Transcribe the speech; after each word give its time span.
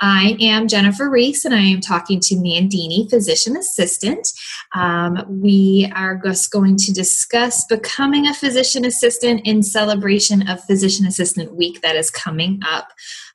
I 0.00 0.36
am 0.40 0.66
Jennifer 0.66 1.10
Reese, 1.10 1.44
and 1.44 1.54
I 1.54 1.60
am 1.60 1.80
talking 1.80 2.20
to 2.20 2.34
Nandini, 2.34 3.08
physician 3.10 3.54
assistant. 3.56 4.32
Um, 4.74 5.22
we 5.28 5.92
are 5.94 6.16
just 6.16 6.50
going 6.50 6.76
to 6.78 6.92
discuss 6.92 7.66
becoming 7.66 8.26
a 8.26 8.32
physician 8.32 8.86
assistant 8.86 9.42
in 9.44 9.62
celebration 9.62 10.48
of 10.48 10.64
Physician 10.64 11.06
Assistant 11.06 11.54
Week 11.54 11.82
that 11.82 11.96
is 11.96 12.10
coming 12.10 12.60
up. 12.66 12.88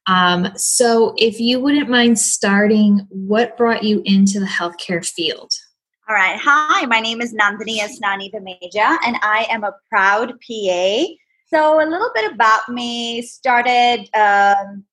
Um, 0.07 0.47
so, 0.55 1.13
if 1.17 1.39
you 1.39 1.59
wouldn't 1.59 1.89
mind 1.89 2.17
starting, 2.17 3.05
what 3.09 3.57
brought 3.57 3.83
you 3.83 4.01
into 4.05 4.39
the 4.39 4.45
healthcare 4.47 5.05
field? 5.05 5.51
All 6.09 6.15
right. 6.15 6.39
Hi, 6.39 6.85
my 6.87 6.99
name 6.99 7.21
is 7.21 7.33
Nandini 7.33 7.77
Asnani 7.77 8.31
Dhameja, 8.31 8.97
and 9.05 9.17
I 9.21 9.45
am 9.51 9.63
a 9.63 9.73
proud 9.89 10.29
PA. 10.29 11.05
So, 11.47 11.79
a 11.79 11.85
little 11.87 12.09
bit 12.15 12.31
about 12.31 12.69
me 12.69 13.21
started. 13.21 14.09
Um, 14.15 14.83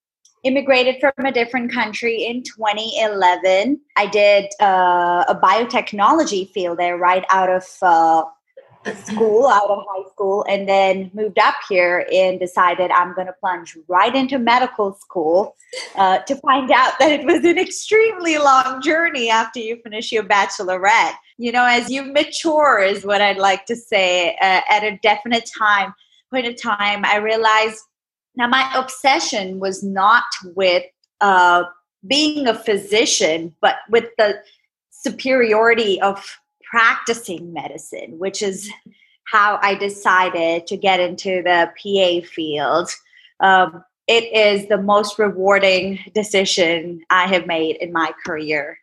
immigrated 0.43 1.01
from 1.01 1.27
a 1.27 1.33
different 1.33 1.73
country 1.73 2.25
in 2.25 2.43
2011. 2.43 3.81
I 3.97 4.07
did 4.07 4.47
uh, 4.61 5.25
a 5.29 5.39
biotechnology 5.41 6.51
field 6.51 6.79
there 6.79 6.99
right 6.99 7.25
out 7.31 7.49
of 7.49 7.65
uh, 7.81 8.25
school, 9.05 9.47
out 9.47 9.71
of 9.71 9.85
high 9.89 10.09
school, 10.11 10.45
and 10.49 10.69
then 10.69 11.11
moved 11.15 11.39
up 11.39 11.55
here 11.69 12.07
and 12.13 12.41
decided 12.41 12.91
I'm 12.91 13.15
going 13.15 13.29
to 13.29 13.33
plunge 13.35 13.77
right 13.89 14.15
into 14.15 14.39
medical 14.39 14.95
school 14.95 15.57
uh, 15.97 16.19
to 16.19 16.37
find 16.37 16.71
out 16.71 16.99
that 16.99 17.13
it 17.13 17.25
was 17.25 17.45
an 17.45 17.59
extremely 17.59 18.39
long 18.39 18.83
journey 18.83 19.31
after 19.31 19.61
you 19.61 19.81
finish 19.83 20.11
your 20.11 20.25
bachelorette. 20.25 21.15
You 21.39 21.53
know, 21.53 21.65
as 21.65 21.91
you 21.91 22.03
mature, 22.03 22.81
is 22.81 23.05
what 23.05 23.21
I'd 23.21 23.39
like 23.39 23.67
to 23.67 23.77
say, 23.77 24.37
uh, 24.41 24.61
at 24.69 24.83
a 24.83 24.99
definite 25.03 25.49
time, 25.57 25.95
point 26.31 26.47
of 26.47 26.61
time, 26.61 27.05
I 27.05 27.17
realized 27.19 27.81
now, 28.37 28.49
my 28.49 28.71
obsession 28.75 29.59
was 29.59 29.83
not 29.83 30.25
with 30.55 30.85
uh, 31.21 31.65
being 32.07 32.49
a 32.49 32.55
physician, 32.55 33.55
but 33.61 33.77
with 33.91 34.07
the 34.17 34.41
superiority 34.91 36.01
of 36.01 36.39
practicing 36.71 37.53
medicine, 37.53 38.19
which 38.19 38.43
is 38.43 38.71
how 39.25 39.59
I 39.63 39.75
decided 39.75 40.67
to 40.67 40.77
get 40.77 41.01
into 41.01 41.43
the 41.43 41.71
PA 41.77 42.27
field. 42.27 42.91
Um, 43.41 43.85
it 44.09 44.33
is 44.33 44.69
the 44.69 44.81
most 44.81 45.19
rewarding 45.19 45.99
decision 46.15 47.03
I 47.11 47.27
have 47.27 47.47
made 47.47 47.77
in 47.77 47.93
my 47.93 48.13
career. 48.25 48.79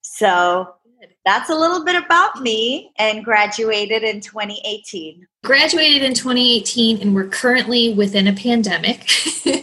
So 0.00 0.74
that's 1.24 1.50
a 1.50 1.54
little 1.54 1.84
bit 1.84 1.96
about 1.96 2.40
me 2.40 2.92
and 2.98 3.24
graduated 3.24 4.02
in 4.02 4.20
2018 4.20 5.26
graduated 5.46 6.02
in 6.02 6.12
2018 6.12 7.00
and 7.00 7.14
we're 7.14 7.28
currently 7.28 7.94
within 7.94 8.26
a 8.26 8.32
pandemic. 8.32 9.08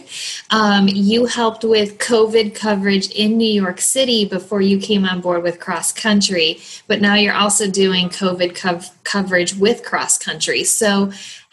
um, 0.50 0.88
you 0.88 1.26
helped 1.26 1.62
with 1.62 1.98
COVID 1.98 2.54
coverage 2.54 3.10
in 3.10 3.36
New 3.36 3.52
York 3.52 3.80
City 3.82 4.24
before 4.24 4.62
you 4.62 4.78
came 4.78 5.04
on 5.04 5.20
board 5.20 5.42
with 5.42 5.60
Cross 5.60 5.92
Country, 5.92 6.58
but 6.88 7.02
now 7.02 7.14
you're 7.14 7.34
also 7.34 7.70
doing 7.70 8.08
COVID 8.08 8.56
co- 8.56 8.80
coverage 9.04 9.54
with 9.56 9.84
Cross 9.84 10.18
Country. 10.18 10.64
So, 10.64 11.12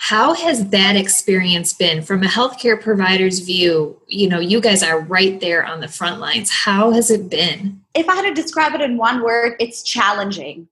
how 0.10 0.34
has 0.34 0.70
that 0.70 0.96
experience 0.96 1.74
been 1.74 2.02
from 2.02 2.24
a 2.24 2.28
healthcare 2.28 2.80
provider's 2.80 3.40
view? 3.40 4.00
You 4.08 4.28
know, 4.28 4.40
you 4.40 4.60
guys 4.60 4.84
are 4.84 5.00
right 5.00 5.40
there 5.40 5.64
on 5.64 5.80
the 5.80 5.88
front 5.88 6.20
lines. 6.20 6.50
How 6.50 6.92
has 6.92 7.10
it 7.10 7.30
been? 7.30 7.82
If 7.94 8.10
I 8.10 8.16
had 8.16 8.24
to 8.24 8.34
describe 8.34 8.74
it 8.74 8.82
in 8.82 8.98
one 8.98 9.24
word, 9.24 9.56
it's 9.60 9.84
challenging 9.84 10.68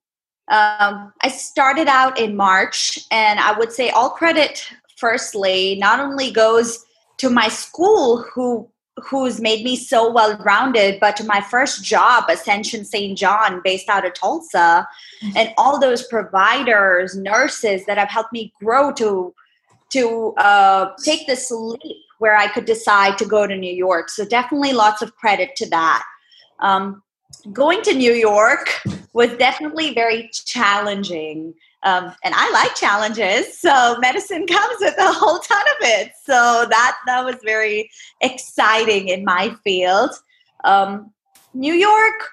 um, 0.50 1.14
I 1.22 1.30
started 1.30 1.88
out 1.88 2.20
in 2.20 2.36
March, 2.36 3.00
and 3.12 3.40
I 3.40 3.58
would 3.58 3.72
say 3.72 3.92
all 3.92 4.10
credit, 4.10 4.68
firstly, 4.98 5.76
not 5.80 6.00
only 6.00 6.32
goes 6.32 6.86
to 7.18 7.30
my 7.30 7.50
school, 7.50 8.24
who 8.34 8.68
who's 9.06 9.40
made 9.40 9.64
me 9.64 9.76
so 9.76 10.12
well 10.12 10.38
rounded, 10.38 11.00
but 11.00 11.24
my 11.26 11.42
first 11.42 11.84
job, 11.84 12.26
Ascension 12.30 12.86
St. 12.86 13.18
John, 13.18 13.62
based 13.64 13.90
out 13.90 14.06
of 14.06 14.14
Tulsa, 14.14 14.88
mm-hmm. 15.22 15.38
and 15.38 15.54
all 15.58 15.80
those 15.80 16.08
providers, 16.08 17.16
nurses 17.16 17.86
that 17.86 17.98
have 17.98 18.10
helped 18.10 18.34
me 18.34 18.54
grow 18.60 18.92
to 18.94 19.34
to 19.92 20.34
uh, 20.38 20.92
take 21.04 21.26
this 21.26 21.50
leap 21.50 21.98
where 22.20 22.36
I 22.36 22.48
could 22.48 22.66
decide 22.66 23.18
to 23.18 23.26
go 23.26 23.48
to 23.48 23.56
New 23.56 23.74
York. 23.74 24.10
So 24.10 24.24
definitely 24.26 24.74
lots 24.74 25.02
of 25.02 25.16
credit 25.16 25.56
to 25.56 25.70
that. 25.70 26.04
Um, 26.60 27.02
going 27.54 27.82
to 27.84 27.94
New 27.94 28.14
York 28.14 28.70
was 29.14 29.36
definitely 29.38 29.94
very 29.94 30.30
challenging. 30.34 31.54
Um, 31.84 32.14
and 32.24 32.34
I 32.36 32.52
like 32.52 32.76
challenges, 32.76 33.58
so 33.58 33.98
medicine 34.00 34.46
comes 34.48 34.78
with 34.82 34.96
a 34.98 35.14
whole 35.14 35.40
ton 35.40 35.64
So 36.24 36.66
that 36.70 36.98
that 37.06 37.26
was 37.26 37.38
very 37.44 37.90
exciting 38.22 39.10
in 39.10 39.24
my 39.24 39.56
field. 39.64 40.12
Um, 40.64 41.12
New 41.54 41.74
York 41.74 42.30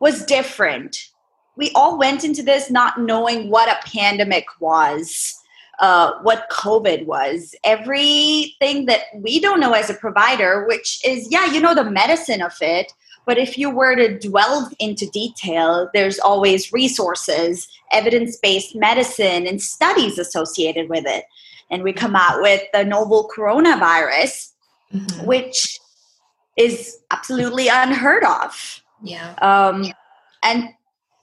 was 0.00 0.24
different. 0.24 0.96
We 1.56 1.70
all 1.74 1.98
went 1.98 2.24
into 2.24 2.42
this 2.42 2.70
not 2.70 3.00
knowing 3.00 3.50
what 3.50 3.68
a 3.68 3.84
pandemic 3.88 4.46
was, 4.60 5.34
uh, 5.80 6.12
what 6.22 6.48
COVID 6.50 7.06
was, 7.06 7.54
everything 7.64 8.86
that 8.86 9.02
we 9.16 9.40
don't 9.40 9.60
know 9.60 9.72
as 9.72 9.90
a 9.90 9.94
provider, 9.94 10.66
which 10.66 11.00
is, 11.04 11.28
yeah, 11.30 11.46
you 11.46 11.60
know, 11.60 11.74
the 11.74 11.90
medicine 11.90 12.42
of 12.42 12.52
it, 12.60 12.92
but 13.26 13.38
if 13.38 13.58
you 13.58 13.68
were 13.68 13.94
to 13.94 14.18
delve 14.18 14.72
into 14.78 15.06
detail, 15.10 15.90
there's 15.92 16.18
always 16.18 16.72
resources, 16.72 17.68
evidence 17.92 18.38
based 18.38 18.74
medicine, 18.74 19.46
and 19.46 19.60
studies 19.60 20.18
associated 20.18 20.88
with 20.88 21.04
it. 21.06 21.24
And 21.70 21.82
we 21.82 21.92
come 21.92 22.16
out 22.16 22.40
with 22.40 22.62
the 22.72 22.84
novel 22.84 23.30
coronavirus, 23.34 24.52
mm-hmm. 24.92 25.26
which 25.26 25.78
is 26.56 26.98
absolutely 27.10 27.68
unheard 27.68 28.24
of. 28.24 28.82
Yeah. 29.02 29.34
Um, 29.42 29.84
yeah. 29.84 29.92
And 30.42 30.70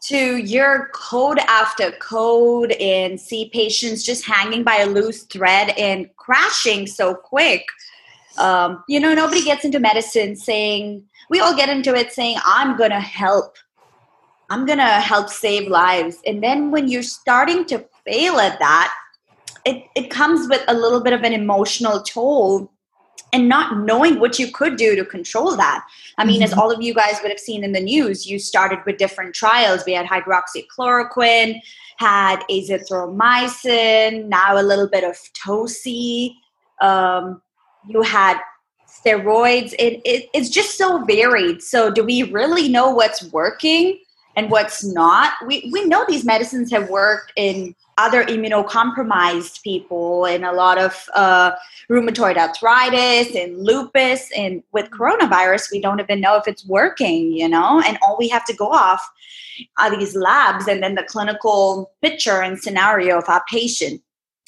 to 0.04 0.38
your 0.38 0.90
code 0.94 1.40
after 1.40 1.92
code 1.94 2.74
and 2.74 3.20
see 3.20 3.50
patients 3.50 4.04
just 4.04 4.24
hanging 4.24 4.64
by 4.64 4.76
a 4.76 4.86
loose 4.86 5.24
thread 5.24 5.70
and 5.78 6.08
crashing 6.16 6.86
so 6.86 7.16
quick. 7.16 7.66
Um, 8.38 8.84
you 8.88 9.00
know, 9.00 9.16
nobody 9.16 9.44
gets 9.44 9.66
into 9.66 9.80
medicine 9.80 10.36
saying, 10.36 11.04
we 11.30 11.40
all 11.40 11.56
get 11.56 11.70
into 11.70 11.96
it 11.96 12.12
saying, 12.12 12.38
I'm 12.46 12.78
going 12.78 12.92
to 12.92 13.00
help. 13.00 13.56
I'm 14.52 14.68
going 14.68 14.78
to 14.78 14.84
help 14.84 15.30
save 15.30 15.68
lives. 15.70 16.20
And 16.28 16.44
then 16.44 16.70
when 16.70 16.88
you're 16.88 17.02
starting 17.02 17.66
to 17.66 17.84
fail 18.06 18.38
at 18.38 18.60
that, 18.60 18.94
it, 19.66 19.84
it 19.96 20.10
comes 20.10 20.48
with 20.48 20.64
a 20.68 20.74
little 20.74 21.02
bit 21.02 21.14
of 21.14 21.24
an 21.24 21.34
emotional 21.34 22.02
toll 22.04 22.72
and 23.34 23.50
not 23.50 23.80
knowing 23.80 24.20
what 24.20 24.40
you 24.40 24.52
could 24.52 24.78
do 24.78 24.96
to 24.96 25.04
control 25.04 25.56
that. 25.58 25.86
I 26.18 26.26
mean, 26.26 26.38
mm-hmm. 26.38 26.44
as 26.44 26.54
all 26.54 26.72
of 26.72 26.82
you 26.82 26.94
guys 26.94 27.20
would 27.22 27.32
have 27.32 27.40
seen 27.40 27.64
in 27.64 27.74
the 27.74 27.82
news, 27.82 28.26
you 28.26 28.40
started 28.40 28.80
with 28.86 28.98
different 28.98 29.36
trials. 29.36 29.84
We 29.86 29.94
had 29.94 30.06
hydroxychloroquine, 30.06 31.60
had 31.98 32.40
azithromycin, 32.50 34.26
now 34.26 34.60
a 34.60 34.64
little 34.64 34.88
bit 34.88 35.04
of 35.04 35.18
toci. 35.34 36.36
Um, 36.82 37.42
you 37.88 38.02
had 38.04 38.40
steroids. 38.88 39.74
It, 39.80 40.02
it, 40.06 40.30
it's 40.34 40.50
just 40.50 40.78
so 40.78 41.04
varied. 41.04 41.62
So, 41.62 41.92
do 41.92 42.04
we 42.04 42.24
really 42.24 42.70
know 42.70 42.92
what's 42.92 43.24
working 43.32 44.00
and 44.36 44.50
what's 44.50 44.84
not? 44.84 45.34
We, 45.46 45.70
we 45.74 45.86
know 45.86 46.06
these 46.08 46.26
medicines 46.26 46.72
have 46.72 46.90
worked 46.90 47.34
in 47.36 47.76
other 47.98 48.26
immunocompromised 48.26 49.62
people 49.62 50.26
and 50.26 50.44
a 50.44 50.52
lot 50.52 50.78
of 50.78 51.08
uh, 51.14 51.52
rheumatoid 51.90 52.38
arthritis 52.38 53.36
and 53.36 53.58
lupus. 53.58 54.30
And 54.36 54.64
with 54.72 54.90
coronavirus, 54.90 55.72
we 55.72 55.80
don't 55.80 56.00
even 56.00 56.20
know 56.20 56.36
if 56.36 56.48
it's 56.48 56.66
working, 56.66 57.32
you 57.32 57.48
know? 57.48 57.82
And 57.86 57.98
all 58.02 58.18
we 58.20 58.28
have 58.30 58.46
to 58.46 58.54
go 58.54 58.68
off 58.68 59.08
are 59.78 59.96
these 59.96 60.16
labs 60.16 60.68
and 60.68 60.84
then 60.84 60.96
the 60.96 61.04
clinical 61.04 61.92
picture 62.02 62.42
and 62.42 62.60
scenario 62.60 63.18
of 63.18 63.30
our 63.30 63.44
patient, 63.50 64.02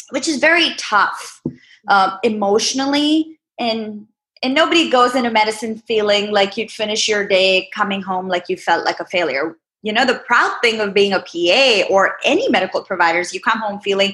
which 0.10 0.28
is 0.28 0.38
very 0.38 0.72
tough 0.78 1.42
uh, 1.88 2.18
emotionally 2.24 3.40
and 3.60 4.08
and 4.44 4.54
nobody 4.54 4.88
goes 4.88 5.16
into 5.16 5.32
medicine 5.32 5.80
feeling 5.88 6.32
like 6.32 6.58
you'd 6.58 6.70
finish 6.70 7.08
your 7.08 7.28
day 7.28 7.68
coming 7.74 8.04
home 8.04 8.28
like 8.28 8.48
you 8.50 8.56
felt 8.56 8.86
like 8.86 9.00
a 9.00 9.06
failure 9.06 9.58
you 9.88 9.94
know 9.94 10.06
the 10.06 10.20
proud 10.20 10.54
thing 10.62 10.82
of 10.82 10.94
being 10.94 11.14
a 11.14 11.20
pa 11.20 11.88
or 11.90 12.18
any 12.26 12.50
medical 12.50 12.84
providers 12.84 13.34
you 13.34 13.40
come 13.40 13.60
home 13.60 13.80
feeling 13.80 14.14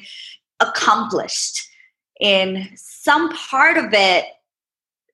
accomplished 0.59 1.67
in 2.19 2.69
some 2.75 3.35
part 3.35 3.77
of 3.77 3.85
it 3.91 4.25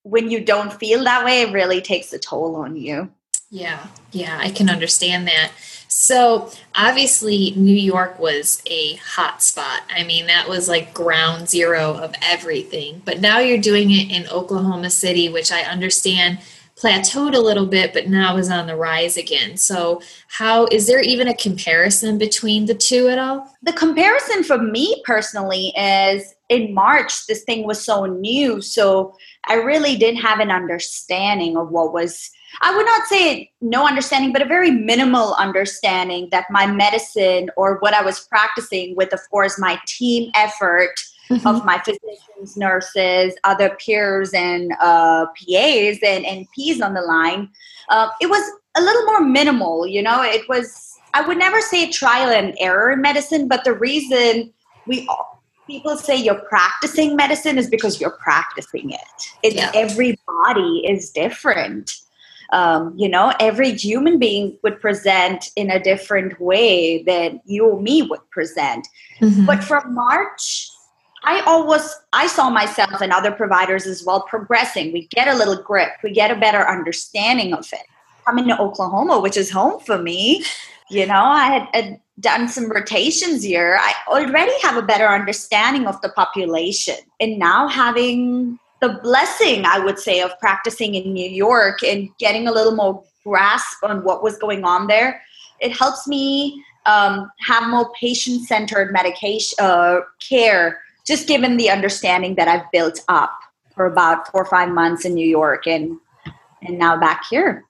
when 0.04 0.30
you 0.30 0.44
don't 0.44 0.74
feel 0.74 1.04
that 1.06 1.24
way 1.24 1.42
it 1.44 1.54
really 1.54 1.80
takes 1.82 2.12
a 2.12 2.20
toll 2.20 2.58
on 2.58 2.76
you 2.76 3.10
yeah 3.50 3.88
yeah 4.12 4.38
i 4.42 4.50
can 4.52 4.70
understand 4.70 5.28
that 5.28 5.52
so 5.92 6.52
obviously, 6.76 7.52
New 7.56 7.76
York 7.76 8.20
was 8.20 8.62
a 8.68 8.94
hot 8.98 9.42
spot. 9.42 9.82
I 9.90 10.04
mean, 10.04 10.28
that 10.28 10.48
was 10.48 10.70
like 10.70 10.94
ground 10.94 11.50
zero 11.50 11.96
of 11.96 12.14
everything. 12.22 13.02
But 13.04 13.22
now 13.22 13.40
you're 13.40 13.58
doing 13.58 13.90
it 13.90 14.12
in 14.12 14.30
Oklahoma 14.30 14.92
City, 14.92 15.30
which 15.30 15.52
I 15.52 15.64
understand 15.64 16.38
plateaued 16.82 17.36
a 17.36 17.40
little 17.40 17.66
bit, 17.66 17.94
but 17.94 18.08
now 18.08 18.38
is 18.38 18.50
on 18.50 18.68
the 18.68 18.76
rise 18.76 19.18
again. 19.18 19.58
So, 19.58 20.02
how 20.28 20.68
is 20.68 20.88
there 20.88 21.02
even 21.02 21.28
a 21.28 21.36
comparison 21.36 22.18
between 22.18 22.66
the 22.66 22.74
two 22.74 23.10
at 23.10 23.20
all? 23.20 23.54
The 23.64 23.74
comparison 23.74 24.44
for 24.44 24.58
me 24.58 25.02
personally 25.06 25.74
is 25.78 26.36
in 26.48 26.74
March, 26.74 27.28
this 27.28 27.44
thing 27.44 27.68
was 27.68 27.84
so 27.84 28.06
new. 28.06 28.62
So, 28.62 29.16
I 29.48 29.56
really 29.56 29.98
didn't 29.98 30.22
have 30.22 30.40
an 30.40 30.52
understanding 30.52 31.58
of 31.58 31.70
what 31.70 31.94
was 31.94 32.32
I 32.62 32.76
would 32.76 32.86
not 32.86 33.08
say 33.08 33.52
no 33.62 33.88
understanding, 33.88 34.34
but 34.34 34.42
a 34.42 34.46
very 34.46 34.72
minimal 34.72 35.36
understanding 35.36 36.30
that 36.32 36.48
my 36.50 36.66
medicine 36.66 37.50
or 37.56 37.78
what 37.80 37.94
I 37.94 38.02
was 38.02 38.22
practicing 38.22 38.96
with, 38.96 39.14
of 39.14 39.20
course, 39.30 39.60
my 39.60 39.80
team 39.86 40.32
effort 40.36 40.96
mm-hmm. 41.30 41.48
of 41.48 41.66
my 41.66 41.80
physicians, 41.80 42.58
nurses, 42.58 43.36
other 43.44 43.70
peers, 43.84 44.32
and 44.34 44.72
uh, 44.82 45.26
PAs 45.28 46.00
and 46.04 46.26
NPs 46.26 46.82
on 46.82 46.94
the 46.94 47.02
line, 47.02 47.50
uh, 47.90 48.10
it 48.22 48.30
was 48.30 48.44
a 48.76 48.82
little 48.82 49.06
more 49.06 49.22
minimal. 49.22 49.88
You 49.88 50.02
know, 50.02 50.22
it 50.22 50.48
was, 50.50 50.98
I 51.14 51.26
would 51.26 51.38
never 51.38 51.62
say 51.62 51.90
trial 51.90 52.30
and 52.30 52.56
error 52.60 52.92
in 52.92 53.02
medicine, 53.02 53.48
but 53.48 53.64
the 53.64 53.74
reason 53.74 54.54
we 54.86 55.08
people 55.68 55.96
say 55.98 56.16
you're 56.16 56.42
practicing 56.50 57.16
medicine 57.16 57.60
is 57.60 57.70
because 57.70 58.02
you're 58.02 58.18
practicing 58.22 58.90
it. 58.90 59.24
It's 59.44 59.56
yeah. 59.56 59.72
every 59.76 60.18
body 60.28 60.84
is 60.88 61.12
different. 61.12 61.92
Um, 62.52 62.96
you 62.98 63.08
know, 63.08 63.32
every 63.40 63.74
human 63.74 64.18
being 64.18 64.58
would 64.64 64.82
present 64.82 65.52
in 65.56 65.70
a 65.70 65.80
different 65.80 66.42
way 66.42 67.04
than 67.04 67.40
you 67.46 67.68
or 67.68 67.80
me 67.80 68.02
would 68.02 68.28
present. 68.32 68.88
Mm-hmm. 69.22 69.46
But 69.46 69.64
from 69.64 69.94
March, 69.94 70.72
I 71.24 71.42
always 71.42 71.96
I 72.14 72.28
saw 72.28 72.50
myself 72.50 73.02
and 73.02 73.12
other 73.12 73.32
providers 73.32 73.86
as 73.86 74.04
well 74.06 74.22
progressing. 74.24 74.94
We 74.94 75.08
get 75.08 75.28
a 75.28 75.36
little 75.36 75.62
grip, 75.62 75.92
we 76.04 76.12
get 76.12 76.32
a 76.32 76.36
better 76.36 76.68
understanding 76.68 77.54
of 77.54 77.72
it. 77.74 77.82
Coming 78.26 78.48
to 78.48 78.60
Oklahoma, 78.60 79.20
which 79.20 79.38
is 79.38 79.50
home 79.50 79.80
for 79.82 79.98
me, 79.98 80.44
you 80.90 81.06
know, 81.06 81.24
I 81.24 81.46
had, 81.46 81.68
had 81.74 82.02
done 82.20 82.48
some 82.48 82.70
rotations 82.70 83.44
here. 83.44 83.78
I 83.80 83.94
already 84.08 84.54
have 84.62 84.78
a 84.78 84.82
better 84.82 85.08
understanding 85.08 85.88
of 85.88 86.00
the 86.02 86.10
population, 86.10 86.98
and 87.20 87.40
now 87.40 87.68
having 87.68 88.60
the 88.82 89.00
blessing, 89.04 89.66
I 89.66 89.80
would 89.80 90.00
say, 90.00 90.22
of 90.22 90.38
practicing 90.40 90.96
in 90.96 91.12
New 91.14 91.30
York 91.30 91.84
and 91.84 92.10
getting 92.18 92.48
a 92.48 92.52
little 92.52 92.76
more 92.76 93.04
grasp 93.26 93.84
on 93.84 94.04
what 94.04 94.24
was 94.24 94.38
going 94.38 94.64
on 94.64 94.88
there, 94.88 95.22
it 95.60 95.76
helps 95.76 96.08
me 96.08 96.64
um, 96.86 97.30
have 97.46 97.70
more 97.70 97.92
patient-centered 98.00 98.94
medication 98.94 99.58
uh, 99.60 100.00
care. 100.20 100.80
Just 101.10 101.28
given 101.28 101.58
the 101.58 101.72
understanding 101.72 102.36
that 102.36 102.48
I've 102.48 102.72
built 102.72 103.04
up 103.08 103.36
for 103.76 103.88
about 103.88 104.32
four 104.32 104.44
or 104.44 104.46
five 104.46 104.70
months 104.70 105.06
in 105.06 105.16
New 105.16 105.28
York, 105.28 105.66
and 105.66 105.98
and 106.62 106.78
now 106.78 106.98
back 107.00 107.24
here. 107.30 107.66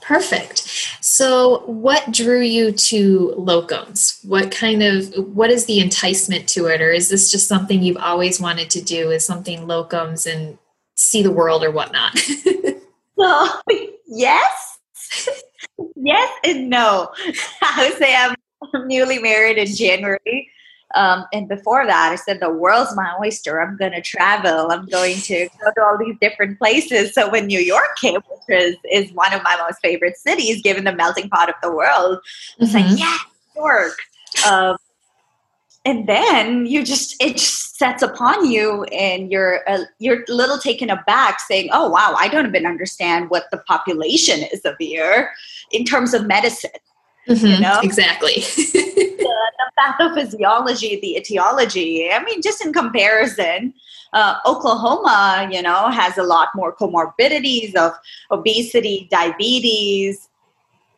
Perfect. 0.00 0.68
So, 1.00 1.62
what 1.66 2.10
drew 2.10 2.40
you 2.40 2.72
to 2.72 3.34
locums? 3.38 4.24
What 4.26 4.50
kind 4.50 4.82
of 4.82 5.14
what 5.32 5.50
is 5.50 5.66
the 5.66 5.78
enticement 5.78 6.48
to 6.50 6.66
it, 6.66 6.80
or 6.80 6.90
is 6.90 7.08
this 7.08 7.30
just 7.30 7.46
something 7.46 7.82
you've 7.82 7.96
always 7.98 8.40
wanted 8.40 8.68
to 8.70 8.82
do? 8.82 9.12
Is 9.12 9.24
something 9.24 9.60
locums 9.60 10.30
and 10.30 10.58
see 10.96 11.22
the 11.22 11.30
world 11.30 11.62
or 11.62 11.70
whatnot? 11.70 12.18
well, 13.16 13.62
oh, 13.70 13.86
yes, 14.08 14.78
yes, 15.94 16.38
and 16.44 16.68
no. 16.68 17.12
I 17.62 17.88
would 17.88 17.98
say 17.98 18.14
I'm 18.16 18.34
newly 18.88 19.20
married 19.20 19.58
in 19.58 19.72
January, 19.72 20.50
um, 20.94 21.24
and 21.32 21.48
before 21.48 21.86
that, 21.86 22.12
I 22.12 22.16
said, 22.16 22.40
the 22.40 22.50
world's 22.50 22.94
my 22.94 23.14
oyster. 23.20 23.60
I'm 23.60 23.76
going 23.76 23.92
to 23.92 24.02
travel. 24.02 24.70
I'm 24.70 24.86
going 24.86 25.16
to 25.16 25.48
go 25.62 25.70
to 25.74 25.82
all 25.82 25.98
these 25.98 26.16
different 26.20 26.58
places. 26.58 27.14
So 27.14 27.30
when 27.30 27.46
New 27.46 27.60
York 27.60 27.96
came, 28.00 28.20
which 28.28 28.58
is, 28.60 28.76
is 28.90 29.12
one 29.12 29.32
of 29.32 29.42
my 29.42 29.56
most 29.56 29.80
favorite 29.80 30.16
cities, 30.16 30.62
given 30.62 30.84
the 30.84 30.94
melting 30.94 31.28
pot 31.28 31.48
of 31.48 31.54
the 31.62 31.72
world, 31.72 32.20
I 32.60 32.64
was 32.64 32.72
mm-hmm. 32.72 32.88
like, 32.90 32.98
yeah, 32.98 33.18
New 33.56 33.62
York. 33.62 33.96
Um, 34.48 34.76
and 35.84 36.08
then 36.08 36.66
you 36.66 36.84
just 36.84 37.20
it 37.20 37.36
just 37.36 37.76
sets 37.76 38.02
upon 38.02 38.50
you 38.50 38.84
and 38.84 39.32
you're 39.32 39.60
a, 39.66 39.80
you're 39.98 40.24
a 40.28 40.32
little 40.32 40.58
taken 40.58 40.90
aback 40.90 41.40
saying 41.40 41.68
oh 41.72 41.88
wow 41.88 42.14
i 42.18 42.28
don't 42.28 42.46
even 42.46 42.66
understand 42.66 43.30
what 43.30 43.46
the 43.50 43.58
population 43.58 44.44
is 44.52 44.60
of 44.60 44.76
here 44.78 45.32
in 45.72 45.84
terms 45.84 46.14
of 46.14 46.26
medicine 46.26 46.70
mm-hmm, 47.28 47.46
you 47.46 47.60
know 47.60 47.80
exactly 47.82 48.44
pathophysiology, 49.78 51.00
the 51.00 51.16
etiology. 51.16 52.10
I 52.10 52.22
mean, 52.24 52.42
just 52.42 52.64
in 52.64 52.72
comparison, 52.72 53.74
uh, 54.12 54.36
Oklahoma, 54.46 55.48
you 55.50 55.62
know, 55.62 55.88
has 55.88 56.18
a 56.18 56.22
lot 56.22 56.48
more 56.54 56.74
comorbidities 56.74 57.74
of 57.74 57.92
obesity, 58.30 59.08
diabetes. 59.10 60.28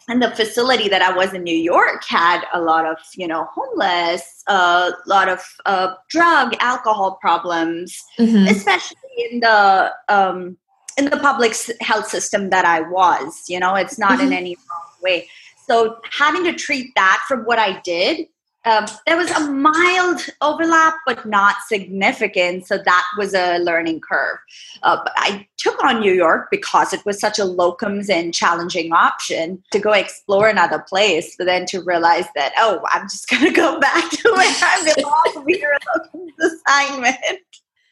And 0.06 0.22
the 0.22 0.30
facility 0.32 0.88
that 0.88 1.00
I 1.00 1.16
was 1.16 1.32
in 1.32 1.44
New 1.44 1.56
York 1.56 2.04
had 2.04 2.42
a 2.52 2.60
lot 2.60 2.84
of, 2.84 2.98
you 3.16 3.26
know, 3.26 3.48
homeless, 3.54 4.42
a 4.46 4.52
uh, 4.52 4.90
lot 5.06 5.30
of 5.30 5.40
uh, 5.64 5.94
drug, 6.10 6.54
alcohol 6.60 7.16
problems, 7.22 8.02
mm-hmm. 8.18 8.46
especially 8.48 8.98
in 9.30 9.40
the 9.40 9.92
um, 10.10 10.58
in 10.98 11.06
the 11.06 11.16
public 11.16 11.56
health 11.80 12.08
system 12.08 12.50
that 12.50 12.66
I 12.66 12.82
was. 12.82 13.44
You 13.48 13.60
know, 13.60 13.76
it's 13.76 13.98
not 13.98 14.18
mm-hmm. 14.18 14.26
in 14.26 14.32
any 14.34 14.56
wrong 14.56 15.02
way. 15.02 15.28
So 15.66 15.98
having 16.10 16.44
to 16.44 16.52
treat 16.52 16.94
that 16.94 17.24
from 17.28 17.40
what 17.44 17.58
I 17.58 17.80
did 17.80 18.26
um, 18.66 18.86
there 19.06 19.16
was 19.16 19.30
a 19.30 19.40
mild 19.40 20.22
overlap, 20.40 20.94
but 21.06 21.26
not 21.26 21.56
significant. 21.66 22.66
So 22.66 22.78
that 22.78 23.04
was 23.18 23.34
a 23.34 23.58
learning 23.58 24.00
curve. 24.00 24.38
Uh, 24.82 25.00
but 25.04 25.12
I 25.16 25.46
took 25.58 25.82
on 25.84 26.00
New 26.00 26.12
York 26.12 26.48
because 26.50 26.92
it 26.92 27.04
was 27.04 27.20
such 27.20 27.38
a 27.38 27.42
locums 27.42 28.08
and 28.08 28.32
challenging 28.32 28.92
option 28.92 29.62
to 29.72 29.78
go 29.78 29.92
explore 29.92 30.48
another 30.48 30.78
place, 30.78 31.34
but 31.36 31.44
then 31.44 31.66
to 31.66 31.82
realize 31.82 32.26
that, 32.34 32.54
oh, 32.56 32.80
I'm 32.90 33.02
just 33.02 33.28
going 33.30 33.44
to 33.44 33.52
go 33.52 33.78
back 33.78 34.10
to 34.10 34.32
where 34.32 34.54
I 34.62 34.92
belong, 34.96 35.44
be 35.46 35.62
a 35.62 35.98
locums 35.98 36.52
assignment. 36.66 37.18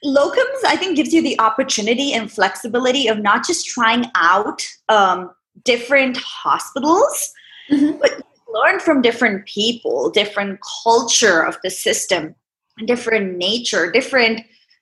Locums, 0.05 0.65
I 0.67 0.77
think, 0.77 0.97
gives 0.97 1.13
you 1.13 1.23
the 1.23 1.39
opportunity 1.39 2.13
and 2.15 2.33
flexibility 2.33 3.09
of 3.09 3.21
not 3.21 3.47
just 3.47 3.67
trying 3.67 4.07
out 4.17 4.67
um, 4.89 5.31
different 5.65 6.17
hospitals, 6.17 7.33
mm-hmm. 7.71 7.99
but 8.01 8.23
learn 8.49 8.81
from 8.81 9.03
different 9.03 9.47
people, 9.47 10.11
different 10.11 10.61
culture 10.83 11.43
of 11.43 11.57
the 11.63 11.71
system, 11.71 12.35
different 12.85 13.37
nature, 13.37 13.91
different 13.91 14.41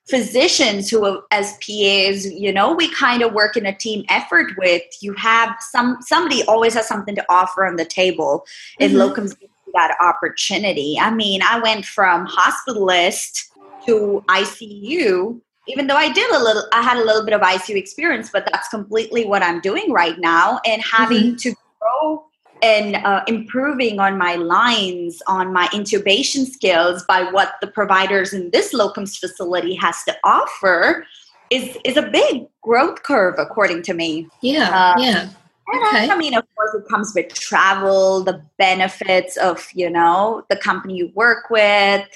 physicians 0.09 0.89
who 0.89 1.21
as 1.31 1.53
PAs, 1.57 2.25
you 2.25 2.51
know, 2.51 2.73
we 2.73 2.93
kind 2.93 3.21
of 3.21 3.33
work 3.33 3.55
in 3.55 3.65
a 3.65 3.75
team 3.75 4.03
effort 4.09 4.51
with. 4.57 4.83
You 5.01 5.13
have 5.13 5.55
some 5.59 5.97
somebody 6.01 6.43
always 6.43 6.73
has 6.73 6.87
something 6.87 7.15
to 7.15 7.25
offer 7.29 7.65
on 7.65 7.75
the 7.75 7.85
table 7.85 8.45
mm-hmm. 8.79 8.83
and 8.83 8.93
locums 8.95 9.35
that 9.73 9.95
opportunity. 10.01 10.97
I 10.99 11.11
mean, 11.11 11.41
I 11.41 11.59
went 11.59 11.85
from 11.85 12.27
hospitalist 12.27 13.45
to 13.85 14.21
ICU 14.27 15.39
even 15.67 15.87
though 15.87 15.95
I 15.95 16.11
did 16.11 16.29
a 16.31 16.39
little, 16.39 16.63
I 16.73 16.81
had 16.81 16.97
a 16.97 17.05
little 17.05 17.23
bit 17.23 17.33
of 17.33 17.41
ICU 17.41 17.75
experience, 17.75 18.29
but 18.31 18.47
that's 18.51 18.67
completely 18.69 19.25
what 19.25 19.43
I'm 19.43 19.61
doing 19.61 19.91
right 19.91 20.17
now. 20.19 20.59
And 20.65 20.81
having 20.81 21.35
mm-hmm. 21.35 21.35
to 21.35 21.55
grow 21.79 22.25
and 22.61 22.95
uh, 22.97 23.23
improving 23.27 23.99
on 23.99 24.17
my 24.17 24.35
lines, 24.35 25.21
on 25.27 25.51
my 25.51 25.67
intubation 25.67 26.45
skills 26.45 27.03
by 27.07 27.23
what 27.23 27.55
the 27.61 27.67
providers 27.67 28.33
in 28.33 28.49
this 28.51 28.73
locums 28.73 29.17
facility 29.17 29.75
has 29.75 30.03
to 30.03 30.15
offer 30.23 31.05
is 31.49 31.77
is 31.83 31.97
a 31.97 32.03
big 32.03 32.47
growth 32.61 33.03
curve, 33.03 33.35
according 33.37 33.83
to 33.83 33.93
me. 33.93 34.27
Yeah, 34.41 34.69
uh, 34.69 35.01
yeah. 35.01 35.29
Okay. 35.73 36.09
I 36.09 36.17
mean, 36.17 36.35
of 36.35 36.43
course, 36.55 36.73
it 36.73 36.87
comes 36.89 37.13
with 37.15 37.33
travel, 37.33 38.23
the 38.23 38.41
benefits 38.57 39.37
of 39.37 39.67
you 39.73 39.89
know 39.89 40.45
the 40.49 40.55
company 40.55 40.95
you 40.95 41.11
work 41.15 41.49
with, 41.49 42.07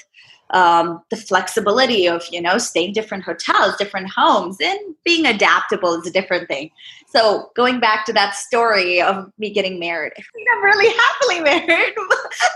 um, 0.50 1.02
the 1.10 1.16
flexibility 1.16 2.06
of 2.08 2.22
you 2.30 2.40
know 2.40 2.58
staying 2.58 2.92
different 2.92 3.24
hotels 3.24 3.76
different 3.76 4.08
homes 4.08 4.56
and 4.60 4.78
being 5.04 5.26
adaptable 5.26 5.94
is 5.94 6.06
a 6.06 6.10
different 6.10 6.46
thing 6.48 6.70
so 7.16 7.50
going 7.56 7.80
back 7.80 8.04
to 8.06 8.12
that 8.12 8.34
story 8.34 9.00
of 9.00 9.30
me 9.38 9.50
getting 9.50 9.78
married 9.78 10.12
i 10.18 10.22
think 10.34 10.48
i'm 10.52 10.62
really 10.62 10.94
happily 10.94 11.40
married. 11.66 11.94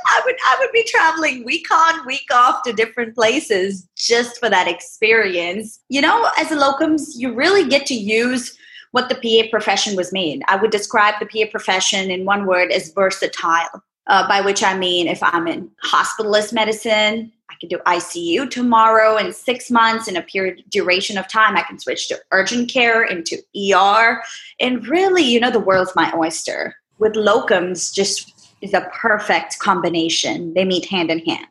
I 0.07 0.23
would 0.25 0.37
i 0.45 0.57
would 0.61 0.73
be 0.73 0.85
traveling 0.85 1.45
week 1.45 1.71
on 1.71 2.07
week 2.07 2.29
off 2.33 2.62
to 2.64 2.73
different 2.73 3.14
places 3.14 3.88
just 3.97 4.38
for 4.38 4.50
that 4.50 4.69
experience. 4.69 5.81
You 5.88 6.02
know 6.02 6.29
as 6.38 6.50
a 6.50 6.57
locums 6.57 7.12
you 7.14 7.35
really 7.35 7.69
get 7.69 7.87
to 7.87 7.95
use 7.95 8.57
what 8.93 9.09
the 9.09 9.14
pa 9.14 9.49
profession 9.50 9.97
was 9.97 10.12
made. 10.12 10.43
I 10.49 10.57
would 10.57 10.71
describe 10.71 11.14
the 11.21 11.26
pa 11.26 11.50
profession 11.50 12.11
in 12.11 12.25
one 12.25 12.45
word 12.47 12.73
as 12.73 12.93
versatile 12.93 13.83
uh, 14.07 14.26
by 14.28 14.40
which 14.40 14.62
i 14.62 14.76
mean 14.76 15.07
if 15.07 15.23
i'm 15.23 15.47
in 15.47 15.71
hospitalist 15.85 16.52
medicine 16.52 17.33
I 17.50 17.54
can 17.59 17.69
do 17.69 17.78
ICU 17.85 18.49
tomorrow 18.49 19.16
in 19.16 19.33
six 19.33 19.71
months 19.71 20.07
in 20.07 20.16
a 20.16 20.23
period 20.23 20.62
duration 20.71 21.19
of 21.19 21.26
time. 21.28 21.57
I 21.57 21.62
can 21.62 21.80
switch 21.80 22.09
to 22.09 22.19
urgent 22.30 22.71
care 22.71 23.02
into 23.02 23.38
ER. 23.57 24.23
And 24.61 24.87
really, 24.87 25.25
you 25.25 25.40
know, 25.40 25.50
the 25.50 25.59
world's 25.59 25.95
my 25.97 26.12
oyster. 26.16 26.76
With 26.99 27.14
locums, 27.14 27.92
just 27.92 28.50
is 28.61 28.75
a 28.75 28.88
perfect 28.92 29.59
combination. 29.59 30.54
They 30.54 30.64
meet 30.64 30.87
hand 30.87 31.11
in 31.11 31.21
hand. 31.21 31.47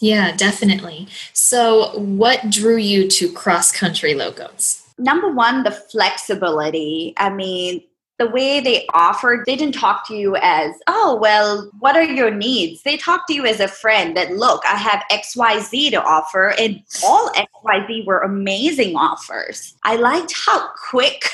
Yeah, 0.00 0.36
definitely. 0.36 1.08
So, 1.32 1.98
what 1.98 2.50
drew 2.50 2.76
you 2.76 3.08
to 3.08 3.32
cross 3.32 3.72
country 3.72 4.14
locums? 4.14 4.82
Number 4.98 5.30
one, 5.30 5.62
the 5.62 5.70
flexibility. 5.70 7.14
I 7.16 7.30
mean, 7.30 7.82
the 8.18 8.28
way 8.28 8.60
they 8.60 8.86
offered, 8.94 9.44
they 9.46 9.56
didn't 9.56 9.74
talk 9.74 10.06
to 10.08 10.14
you 10.14 10.36
as, 10.36 10.74
oh, 10.86 11.18
well, 11.20 11.70
what 11.80 11.96
are 11.96 12.02
your 12.02 12.30
needs? 12.30 12.82
They 12.82 12.96
talked 12.96 13.28
to 13.28 13.34
you 13.34 13.44
as 13.44 13.60
a 13.60 13.68
friend 13.68 14.16
that, 14.16 14.32
look, 14.32 14.62
I 14.64 14.76
have 14.76 15.02
XYZ 15.10 15.90
to 15.90 16.02
offer, 16.02 16.54
and 16.58 16.82
all 17.04 17.30
XYZ 17.30 18.06
were 18.06 18.20
amazing 18.20 18.96
offers. 18.96 19.74
I 19.84 19.96
liked 19.96 20.32
how 20.34 20.68
quick 20.88 21.28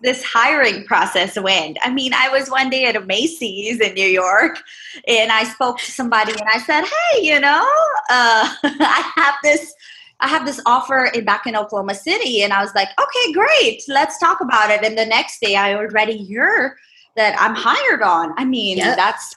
this 0.00 0.22
hiring 0.22 0.84
process 0.84 1.38
went. 1.38 1.76
I 1.82 1.90
mean, 1.90 2.12
I 2.14 2.28
was 2.28 2.48
one 2.48 2.70
day 2.70 2.84
at 2.84 2.96
a 2.96 3.00
Macy's 3.00 3.80
in 3.80 3.94
New 3.94 4.06
York 4.06 4.60
and 5.08 5.32
I 5.32 5.44
spoke 5.44 5.78
to 5.78 5.90
somebody 5.90 6.32
and 6.32 6.48
I 6.52 6.60
said, 6.60 6.84
Hey, 6.84 7.22
you 7.22 7.40
know, 7.40 7.68
uh, 8.10 8.48
I 8.62 9.12
have 9.16 9.34
this. 9.42 9.74
I 10.20 10.28
have 10.28 10.44
this 10.44 10.60
offer 10.66 11.06
in, 11.14 11.24
back 11.24 11.46
in 11.46 11.54
Oklahoma 11.56 11.94
City, 11.94 12.42
and 12.42 12.52
I 12.52 12.62
was 12.62 12.74
like, 12.74 12.88
"Okay, 13.00 13.32
great, 13.32 13.82
let's 13.88 14.18
talk 14.18 14.40
about 14.40 14.70
it." 14.70 14.82
And 14.84 14.98
the 14.98 15.06
next 15.06 15.40
day, 15.40 15.56
I 15.56 15.74
already 15.74 16.16
hear 16.16 16.76
that 17.16 17.36
I'm 17.38 17.54
hired 17.54 18.02
on. 18.02 18.34
I 18.36 18.44
mean, 18.44 18.78
yep. 18.78 18.96
that's 18.96 19.34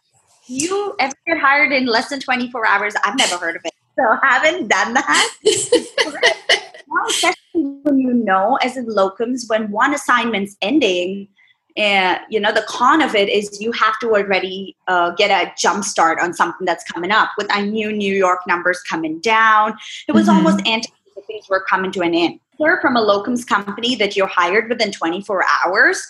you 0.48 0.96
ever 1.00 1.14
get 1.28 1.40
hired 1.40 1.72
in 1.72 1.86
less 1.86 2.10
than 2.10 2.20
24 2.20 2.66
hours? 2.66 2.94
I've 3.04 3.18
never 3.18 3.38
heard 3.38 3.56
of 3.56 3.62
it, 3.66 3.74
so 3.98 4.18
haven't 4.24 4.68
done 4.68 4.94
that. 4.94 5.34
especially 7.10 7.64
when 7.84 8.00
you 8.00 8.14
know 8.14 8.58
as 8.64 8.78
in 8.78 8.86
locums 8.86 9.50
when 9.50 9.72
one 9.72 9.94
assignment's 9.94 10.56
ending 10.62 11.28
and 11.78 12.20
you 12.30 12.40
know 12.40 12.51
the 12.51 12.63
con 12.68 13.01
of 13.01 13.16
it 13.16 13.30
is 13.30 13.62
you 13.62 13.72
have 13.72 13.98
to 14.00 14.16
already 14.16 14.75
uh, 14.88 15.12
get 15.12 15.30
a 15.32 15.51
jump 15.58 15.84
start 15.84 16.20
on 16.20 16.34
something 16.34 16.66
that's 16.66 16.84
coming 16.84 17.12
up. 17.12 17.30
With 17.38 17.48
i 17.51 17.62
knew 17.62 17.92
new 17.92 18.13
york 18.13 18.40
numbers 18.48 18.82
coming 18.82 19.20
down. 19.20 19.78
It 20.08 20.13
was 20.13 20.28
mm-hmm. 20.28 20.38
almost 20.38 20.66
anti 20.68 20.90
things 21.28 21.48
were 21.50 21.63
coming 21.70 21.92
to 21.92 22.01
an 22.01 22.16
end. 22.16 22.40
Hear 22.58 22.80
from 22.82 22.96
a 22.96 23.01
locums 23.01 23.46
company 23.46 23.96
that 23.96 24.16
you're 24.16 24.28
hired 24.28 24.70
within 24.70 24.92
24 24.92 25.46
hours. 25.66 26.06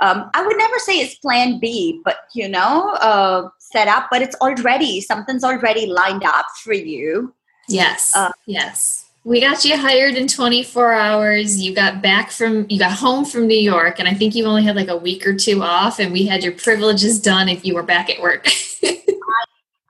Um, 0.00 0.28
i 0.34 0.44
would 0.44 0.56
never 0.56 0.78
say 0.80 0.94
it's 0.98 1.14
plan 1.16 1.60
b 1.60 2.00
but 2.04 2.16
you 2.34 2.48
know 2.48 2.90
uh, 2.94 3.48
set 3.60 3.86
up 3.86 4.08
but 4.10 4.22
it's 4.22 4.34
already 4.36 5.00
something's 5.00 5.44
already 5.44 5.86
lined 5.86 6.24
up 6.24 6.46
for 6.62 6.72
you. 6.72 7.34
Yes. 7.68 8.14
Uh, 8.14 8.32
yes 8.46 9.03
we 9.24 9.40
got 9.40 9.64
you 9.64 9.76
hired 9.76 10.16
in 10.16 10.28
24 10.28 10.92
hours. 10.92 11.60
You 11.60 11.74
got 11.74 12.02
back 12.02 12.30
from, 12.30 12.66
you 12.68 12.78
got 12.78 12.92
home 12.92 13.24
from 13.24 13.46
New 13.46 13.58
York, 13.58 13.98
and 13.98 14.06
I 14.06 14.12
think 14.12 14.34
you 14.34 14.44
only 14.44 14.62
had 14.62 14.76
like 14.76 14.88
a 14.88 14.96
week 14.96 15.26
or 15.26 15.34
two 15.34 15.62
off, 15.62 15.98
and 15.98 16.12
we 16.12 16.26
had 16.26 16.44
your 16.44 16.52
privileges 16.52 17.18
done 17.18 17.48
if 17.48 17.64
you 17.64 17.74
were 17.74 17.82
back 17.82 18.10
at 18.10 18.20
work. 18.20 18.46
I, 18.46 19.02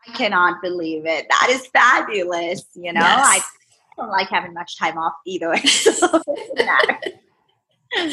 I, 0.06 0.12
cannot 0.12 0.62
believe 0.62 1.04
it. 1.04 1.26
That 1.28 1.48
is 1.50 1.66
fabulous. 1.66 2.64
You 2.74 2.92
know, 2.92 3.00
yes. 3.00 3.26
I 3.26 3.40
don't 3.96 4.10
like 4.10 4.28
having 4.28 4.54
much 4.54 4.78
time 4.78 4.96
off 4.96 5.14
either. 5.26 5.56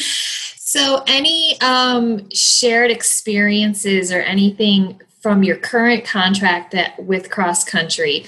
so, 0.58 1.04
any 1.06 1.62
um, 1.62 2.28
shared 2.32 2.90
experiences 2.90 4.12
or 4.12 4.22
anything 4.22 5.00
from 5.22 5.44
your 5.44 5.58
current 5.58 6.04
contract 6.04 6.72
that 6.72 6.98
with 7.04 7.30
cross 7.30 7.63
country 7.63 8.25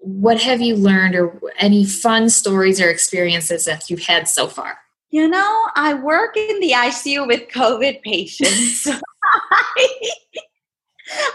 what 0.00 0.40
have 0.40 0.60
you 0.60 0.76
learned 0.76 1.14
or 1.14 1.40
any 1.58 1.84
fun 1.84 2.30
stories 2.30 2.80
or 2.80 2.88
experiences 2.88 3.64
that 3.66 3.88
you've 3.90 4.02
had 4.02 4.28
so 4.28 4.48
far? 4.48 4.78
You 5.10 5.28
know, 5.28 5.68
I 5.74 5.94
work 5.94 6.36
in 6.36 6.60
the 6.60 6.70
ICU 6.70 7.26
with 7.26 7.48
COVID 7.48 8.02
patients. 8.02 8.86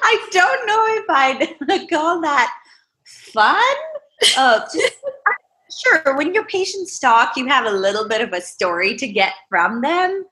I 0.03 0.27
don't 0.31 0.67
know 0.67 0.85
if 0.89 1.05
I'd 1.09 1.89
call 1.89 2.21
that 2.21 2.53
fun. 3.05 3.75
Uh, 4.37 4.61
sure, 5.83 6.15
when 6.15 6.33
your 6.33 6.45
patients 6.45 6.99
talk, 6.99 7.35
you 7.35 7.47
have 7.47 7.65
a 7.65 7.71
little 7.71 8.07
bit 8.07 8.21
of 8.21 8.33
a 8.33 8.41
story 8.41 8.95
to 8.95 9.07
get 9.07 9.33
from 9.49 9.81
them. 9.81 10.25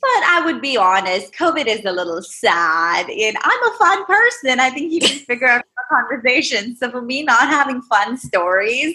But 0.00 0.24
I 0.24 0.42
would 0.44 0.60
be 0.60 0.76
honest, 0.76 1.32
COVID 1.34 1.66
is 1.66 1.84
a 1.84 1.92
little 1.92 2.22
sad. 2.22 3.08
And 3.08 3.36
I'm 3.40 3.72
a 3.72 3.76
fun 3.78 4.04
person. 4.04 4.58
I 4.58 4.70
think 4.70 4.92
you 4.92 5.00
can 5.00 5.18
figure 5.20 5.46
out 5.46 5.64
conversation. 5.92 6.76
So 6.76 6.90
for 6.90 7.02
me, 7.02 7.22
not 7.22 7.48
having 7.48 7.82
fun 7.82 8.16
stories, 8.16 8.94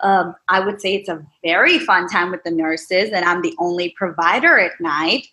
um, 0.00 0.34
I 0.48 0.60
would 0.60 0.80
say 0.80 0.96
it's 0.96 1.08
a 1.08 1.24
very 1.42 1.78
fun 1.78 2.08
time 2.08 2.30
with 2.30 2.42
the 2.44 2.50
nurses, 2.50 3.10
and 3.10 3.24
I'm 3.24 3.42
the 3.42 3.54
only 3.58 3.90
provider 3.96 4.58
at 4.58 4.72
night. 4.80 5.26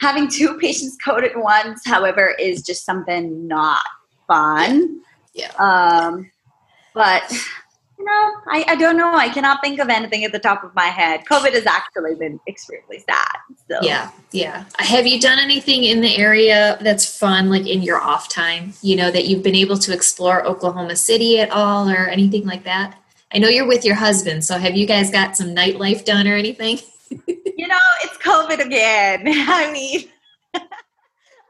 Having 0.00 0.28
two 0.28 0.58
patients 0.60 0.96
coded 1.04 1.32
at 1.32 1.38
once, 1.38 1.82
however, 1.86 2.34
is 2.38 2.62
just 2.62 2.84
something 2.84 3.46
not 3.46 3.82
fun. 4.26 5.00
Yeah. 5.34 5.52
Um, 5.58 6.30
but 6.94 7.22
no, 7.98 8.32
I, 8.46 8.64
I 8.68 8.76
don't 8.76 8.96
know. 8.96 9.14
I 9.14 9.28
cannot 9.28 9.62
think 9.62 9.80
of 9.80 9.88
anything 9.88 10.24
at 10.24 10.32
the 10.32 10.38
top 10.38 10.62
of 10.62 10.74
my 10.74 10.86
head. 10.86 11.24
COVID 11.24 11.52
has 11.52 11.66
actually 11.66 12.14
been 12.14 12.38
extremely 12.46 12.98
sad. 12.98 13.36
So. 13.68 13.78
Yeah, 13.82 14.10
yeah. 14.32 14.64
Have 14.78 15.06
you 15.06 15.18
done 15.18 15.38
anything 15.38 15.84
in 15.84 16.02
the 16.02 16.16
area 16.16 16.78
that's 16.82 17.18
fun, 17.18 17.48
like 17.48 17.66
in 17.66 17.82
your 17.82 18.00
off 18.00 18.28
time? 18.28 18.74
You 18.82 18.96
know, 18.96 19.10
that 19.10 19.26
you've 19.26 19.42
been 19.42 19.54
able 19.54 19.78
to 19.78 19.94
explore 19.94 20.44
Oklahoma 20.46 20.96
City 20.96 21.40
at 21.40 21.50
all 21.50 21.88
or 21.88 22.08
anything 22.08 22.46
like 22.46 22.64
that? 22.64 22.98
I 23.32 23.38
know 23.38 23.48
you're 23.48 23.66
with 23.66 23.84
your 23.84 23.96
husband, 23.96 24.44
so 24.44 24.58
have 24.58 24.76
you 24.76 24.86
guys 24.86 25.10
got 25.10 25.36
some 25.36 25.54
nightlife 25.54 26.04
done 26.04 26.28
or 26.28 26.36
anything? 26.36 26.78
you 27.26 27.66
know, 27.66 27.78
it's 28.02 28.18
COVID 28.18 28.64
again. 28.64 29.22
I 29.26 29.72
mean, 29.72 30.08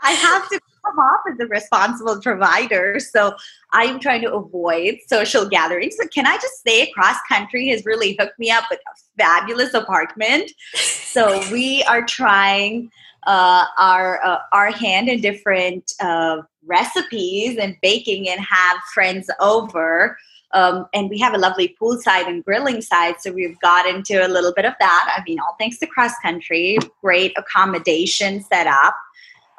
I 0.02 0.12
have 0.12 0.48
to 0.50 0.60
come 0.87 0.99
off 0.99 1.21
as 1.31 1.38
a 1.40 1.47
responsible 1.47 2.21
provider. 2.21 2.99
So 3.00 3.35
I'm 3.73 4.00
trying 4.00 4.23
to 4.23 4.33
avoid 4.33 4.99
social 5.07 5.49
gatherings. 5.49 5.97
So 6.00 6.07
can 6.09 6.26
I 6.26 6.37
just 6.37 6.62
say 6.66 6.90
cross 6.93 7.16
country 7.28 7.69
has 7.69 7.85
really 7.85 8.16
hooked 8.19 8.38
me 8.38 8.50
up 8.50 8.64
with 8.71 8.81
a 8.81 9.23
fabulous 9.23 9.75
apartment. 9.75 10.50
So 10.75 11.43
we 11.52 11.83
are 11.85 12.05
trying 12.05 12.90
uh, 13.26 13.64
our 13.78 14.25
uh, 14.25 14.38
our 14.52 14.71
hand 14.71 15.09
in 15.09 15.21
different 15.21 15.93
uh, 16.00 16.43
recipes 16.64 17.59
and 17.59 17.76
baking 17.83 18.28
and 18.28 18.40
have 18.40 18.78
friends 18.95 19.28
over. 19.40 20.16
Um, 20.52 20.87
and 20.95 21.11
we 21.11 21.19
have 21.19 21.35
a 21.35 21.38
lovely 21.38 21.76
poolside 21.81 22.28
and 22.28 22.45
grilling 22.45 22.81
side, 22.81 23.16
so 23.19 23.33
we've 23.33 23.59
got 23.61 23.85
into 23.85 24.25
a 24.25 24.28
little 24.28 24.55
bit 24.55 24.64
of 24.64 24.75
that. 24.78 25.14
I 25.19 25.23
mean, 25.28 25.40
all 25.40 25.57
thanks 25.59 25.78
to 25.78 25.87
cross 25.87 26.12
country, 26.23 26.78
great 27.02 27.33
accommodation 27.37 28.43
set 28.43 28.69
up. 28.69 28.95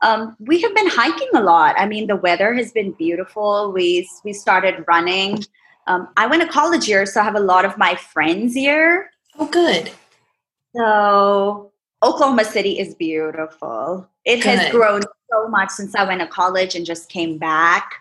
Um, 0.04 0.36
we 0.39 0.62
have 0.62 0.75
been 0.75 0.88
hiking 0.88 1.30
a 1.34 1.42
lot. 1.42 1.75
I 1.77 1.88
mean, 1.88 2.08
the 2.08 2.16
weather 2.16 2.54
has 2.54 2.72
been 2.72 2.92
beautiful. 2.92 3.72
We 3.72 4.08
we 4.24 4.34
started 4.34 4.86
running. 4.88 5.44
Um, 5.88 6.10
I 6.18 6.27
went 6.27 6.42
to 6.42 6.48
college 6.48 6.86
here, 6.86 7.06
so 7.06 7.22
I 7.22 7.24
have 7.24 7.36
a 7.36 7.39
lot 7.39 7.66
of 7.66 7.77
my 7.77 7.96
friends 7.96 8.54
here. 8.54 9.10
Oh, 9.39 9.48
good. 9.48 9.92
So 10.75 11.72
Oklahoma 12.04 12.46
City 12.46 12.77
is 12.77 12.94
beautiful. 12.96 14.08
It 14.25 14.44
good. 14.44 14.60
has 14.60 14.72
grown 14.72 15.01
so 15.32 15.48
much 15.48 15.70
since 15.70 15.96
I 15.96 16.04
went 16.04 16.22
to 16.22 16.27
college 16.27 16.75
and 16.75 16.86
just 16.86 17.10
came 17.10 17.38
back. 17.38 17.96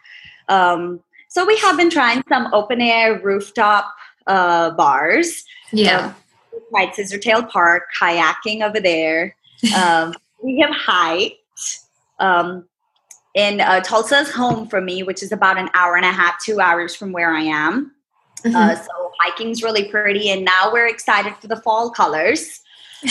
Um, 0.48 1.00
so 1.28 1.44
we 1.44 1.56
have 1.58 1.76
been 1.76 1.90
trying 1.90 2.22
some 2.28 2.52
open 2.52 2.80
air 2.80 3.20
rooftop 3.20 3.94
uh, 4.26 4.70
bars. 4.70 5.44
Yeah. 5.72 6.06
Um, 6.06 6.14
right, 6.72 6.92
Scissortail 6.92 7.48
Park, 7.48 7.84
kayaking 7.98 8.62
over 8.62 8.80
there. 8.80 9.34
Um, 9.74 10.12
we 10.44 10.58
have 10.58 10.70
hiked. 10.70 11.36
Um, 12.18 12.68
and 13.34 13.60
uh, 13.60 13.80
Tulsa's 13.80 14.30
home 14.30 14.66
for 14.66 14.80
me, 14.80 15.02
which 15.02 15.22
is 15.22 15.30
about 15.30 15.58
an 15.58 15.68
hour 15.74 15.96
and 15.96 16.06
a 16.06 16.12
half, 16.12 16.42
two 16.42 16.60
hours 16.60 16.94
from 16.96 17.12
where 17.12 17.34
I 17.34 17.42
am. 17.42 17.92
Mm-hmm. 18.38 18.56
Uh, 18.56 18.74
so 18.74 19.12
hiking's 19.20 19.62
really 19.62 19.90
pretty, 19.90 20.30
and 20.30 20.44
now 20.44 20.72
we're 20.72 20.86
excited 20.86 21.34
for 21.36 21.48
the 21.48 21.60
fall 21.62 21.90
colors. 21.90 22.60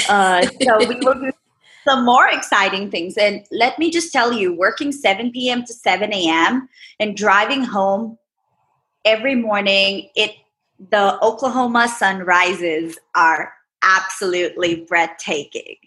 Uh, 0.09 0.41
so 0.63 0.79
we 0.79 0.95
will 0.95 1.13
do 1.13 1.31
some 1.87 2.03
more 2.03 2.27
exciting 2.27 2.89
things. 2.89 3.17
And 3.17 3.45
let 3.51 3.77
me 3.77 3.91
just 3.91 4.11
tell 4.11 4.33
you, 4.33 4.51
working 4.51 4.91
7 4.91 5.31
p.m. 5.31 5.63
to 5.63 5.73
7 5.73 6.11
a.m. 6.11 6.67
and 6.99 7.15
driving 7.15 7.63
home 7.63 8.17
every 9.05 9.35
morning, 9.35 10.09
it 10.15 10.31
the 10.89 11.17
Oklahoma 11.21 11.87
sunrises 11.87 12.97
are 13.13 13.53
absolutely 13.83 14.83
breathtaking 14.89 15.77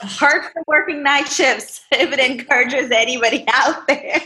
hard 0.00 0.44
for 0.52 0.62
working 0.66 1.02
night 1.02 1.28
shifts 1.28 1.82
if 1.92 2.12
it 2.12 2.18
encourages 2.18 2.90
anybody 2.90 3.44
out 3.48 3.86
there. 3.86 4.20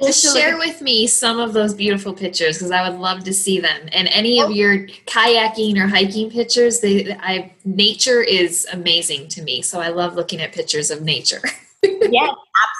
well, 0.00 0.12
share 0.12 0.58
with 0.58 0.80
me 0.80 1.06
some 1.06 1.38
of 1.38 1.52
those 1.52 1.74
beautiful 1.74 2.12
pictures 2.12 2.58
because 2.58 2.70
I 2.70 2.88
would 2.88 2.98
love 2.98 3.24
to 3.24 3.32
see 3.32 3.60
them. 3.60 3.88
And 3.92 4.08
any 4.08 4.40
of 4.40 4.48
oh. 4.48 4.52
your 4.52 4.86
kayaking 5.06 5.76
or 5.78 5.86
hiking 5.86 6.30
pictures, 6.30 6.80
they, 6.80 7.12
I, 7.12 7.52
nature 7.64 8.20
is 8.22 8.66
amazing 8.72 9.28
to 9.28 9.42
me. 9.42 9.62
So 9.62 9.80
I 9.80 9.88
love 9.88 10.14
looking 10.14 10.40
at 10.40 10.52
pictures 10.52 10.90
of 10.90 11.02
nature. 11.02 11.42
yes, 11.82 12.34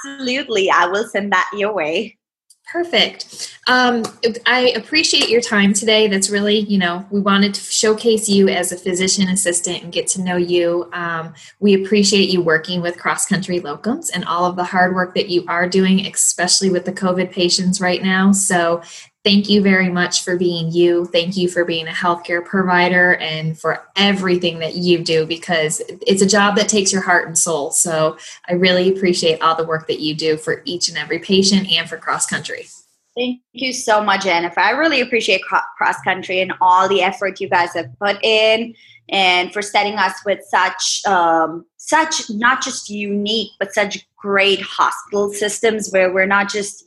absolutely. 0.05 0.71
I 0.71 0.87
will 0.87 1.07
send 1.07 1.33
that 1.33 1.49
your 1.55 1.73
way. 1.73 2.17
Perfect. 2.71 3.59
Um, 3.67 4.05
I 4.47 4.73
appreciate 4.77 5.29
your 5.29 5.41
time 5.41 5.73
today. 5.73 6.07
That's 6.07 6.31
really, 6.31 6.61
you 6.61 6.79
know, 6.79 7.05
we 7.11 7.19
wanted 7.19 7.53
to 7.55 7.61
showcase 7.61 8.29
you 8.29 8.49
as 8.49 8.71
a 8.71 8.77
physician 8.77 9.29
assistant 9.29 9.83
and 9.83 9.93
get 9.93 10.07
to 10.09 10.23
know 10.23 10.37
you. 10.37 10.89
Um, 10.93 11.35
we 11.59 11.83
appreciate 11.83 12.31
you 12.31 12.43
working 12.43 12.81
with 12.81 12.97
Cross 12.97 13.27
Country 13.27 13.59
Locums 13.59 14.11
and 14.15 14.25
all 14.25 14.45
of 14.45 14.55
the 14.55 14.63
hard 14.63 14.95
work 14.95 15.17
that 15.17 15.29
you 15.29 15.45
are 15.49 15.69
doing, 15.69 16.07
especially 16.07 16.71
with 16.71 16.85
the 16.85 16.93
COVID 16.93 17.33
patients 17.33 17.81
right 17.81 18.03
now. 18.05 18.31
So 18.31 18.83
thank 19.25 19.49
you 19.49 19.63
very 19.63 19.89
much 19.89 20.25
for 20.25 20.37
being 20.37 20.73
you. 20.73 21.05
Thank 21.07 21.37
you 21.37 21.49
for 21.49 21.65
being 21.65 21.87
a 21.89 21.93
healthcare 21.93 22.45
provider 22.45 23.17
and 23.17 23.59
for 23.59 23.87
everything 23.97 24.61
that 24.61 24.77
you 24.77 24.99
do 24.99 25.27
because 25.27 25.83
it's 26.07 26.23
a 26.23 26.27
job 26.27 26.57
that 26.57 26.69
takes 26.69 26.93
your 26.93 27.03
heart 27.03 27.27
and 27.27 27.37
soul. 27.37 27.71
So 27.71 28.17
I 28.49 28.55
really 28.55 28.89
appreciate 28.89 29.43
all 29.43 29.55
the 29.55 29.67
work 29.67 29.87
that 29.89 30.01
you 30.01 30.15
do 30.15 30.37
for 30.37 30.63
each 30.65 30.89
and 30.89 30.97
every 30.97 31.19
patient 31.19 31.71
and 31.71 31.89
for 31.89 31.99
cross 31.99 32.27
country. 32.27 32.67
Thank 33.17 33.41
you 33.53 33.73
so 33.73 34.03
much, 34.03 34.25
Jennifer. 34.25 34.61
I 34.61 34.71
really 34.71 35.01
appreciate 35.01 35.43
cross 35.43 36.01
country 36.03 36.41
and 36.41 36.55
all 36.61 36.89
the 36.89 37.03
effort 37.03 37.41
you 37.41 37.49
guys 37.49 37.75
have 37.75 37.91
put 37.99 38.23
in 38.25 38.75
and 39.11 39.53
for 39.53 39.61
setting 39.61 39.95
us 39.95 40.15
with 40.25 40.39
such 40.49 41.03
um, 41.07 41.67
such 41.77 42.31
not 42.31 42.63
just 42.63 42.89
unique 42.89 43.51
but 43.59 43.75
such 43.75 44.07
great 44.17 44.61
hospital 44.63 45.33
systems 45.33 45.91
where 45.91 46.13
we're 46.13 46.27
not 46.27 46.49
just 46.49 46.85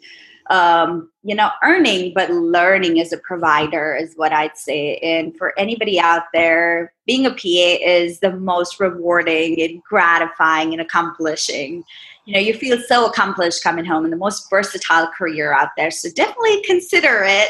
um, 0.49 1.09
you 1.23 1.35
know 1.35 1.49
earning 1.63 2.11
but 2.13 2.29
learning 2.29 2.99
as 2.99 3.13
a 3.13 3.17
provider 3.17 3.95
is 3.95 4.13
what 4.15 4.31
i'd 4.31 4.57
say. 4.57 4.97
And 4.97 5.35
for 5.37 5.57
anybody 5.57 5.99
out 5.99 6.23
there 6.33 6.93
being 7.05 7.25
a 7.25 7.31
pa 7.31 7.77
is 7.81 8.19
the 8.19 8.31
most 8.31 8.79
rewarding 8.79 9.61
and 9.61 9.81
gratifying 9.83 10.73
and 10.73 10.81
accomplishing. 10.81 11.83
You 12.25 12.33
know 12.33 12.39
you 12.39 12.53
feel 12.53 12.77
so 12.87 13.05
accomplished 13.05 13.63
coming 13.63 13.85
home 13.85 14.03
and 14.03 14.13
the 14.13 14.17
most 14.17 14.49
versatile 14.49 15.07
career 15.07 15.53
out 15.53 15.69
there. 15.77 15.91
So 15.91 16.09
definitely 16.09 16.61
consider 16.63 17.23
it. 17.25 17.49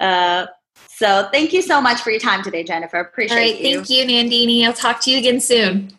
Uh, 0.00 0.46
so 0.88 1.28
thank 1.32 1.52
you 1.52 1.62
so 1.62 1.80
much 1.80 2.00
for 2.00 2.10
your 2.10 2.20
time 2.20 2.42
today 2.42 2.64
jennifer. 2.64 2.98
Appreciate 2.98 3.36
All 3.36 3.42
right, 3.42 3.60
you. 3.60 3.74
thank 3.76 3.90
you 3.90 4.04
nandini. 4.04 4.64
I'll 4.64 4.72
talk 4.72 5.00
to 5.02 5.10
you 5.10 5.18
again 5.18 5.40
soon. 5.40 5.92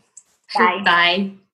Bye. 0.55 0.81
Bye 0.83 1.38